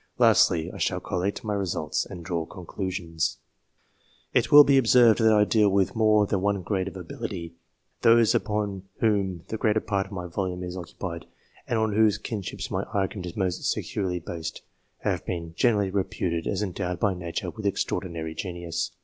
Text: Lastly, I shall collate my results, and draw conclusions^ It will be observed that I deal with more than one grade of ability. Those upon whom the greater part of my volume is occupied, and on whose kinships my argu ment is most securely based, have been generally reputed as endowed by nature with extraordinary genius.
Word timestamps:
Lastly, 0.17 0.71
I 0.71 0.79
shall 0.79 0.99
collate 0.99 1.43
my 1.43 1.53
results, 1.53 2.07
and 2.07 2.25
draw 2.25 2.47
conclusions^ 2.47 3.37
It 4.33 4.51
will 4.51 4.63
be 4.63 4.79
observed 4.79 5.19
that 5.19 5.31
I 5.31 5.43
deal 5.43 5.69
with 5.69 5.95
more 5.95 6.25
than 6.25 6.41
one 6.41 6.63
grade 6.63 6.87
of 6.87 6.97
ability. 6.97 7.53
Those 8.01 8.33
upon 8.33 8.81
whom 8.99 9.43
the 9.49 9.57
greater 9.57 9.79
part 9.79 10.07
of 10.07 10.11
my 10.11 10.25
volume 10.25 10.63
is 10.63 10.75
occupied, 10.75 11.27
and 11.67 11.77
on 11.77 11.93
whose 11.93 12.17
kinships 12.17 12.71
my 12.71 12.83
argu 12.85 13.17
ment 13.17 13.25
is 13.27 13.37
most 13.37 13.63
securely 13.69 14.17
based, 14.19 14.63
have 15.01 15.23
been 15.23 15.53
generally 15.55 15.91
reputed 15.91 16.47
as 16.47 16.63
endowed 16.63 16.99
by 16.99 17.13
nature 17.13 17.51
with 17.51 17.67
extraordinary 17.67 18.33
genius. 18.33 18.89